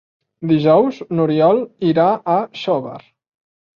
[0.51, 1.61] Dijous n'Oriol
[1.93, 2.99] irà a Xóvar.